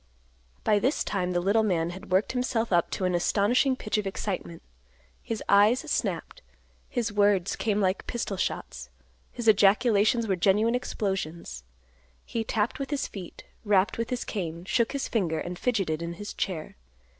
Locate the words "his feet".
12.89-13.43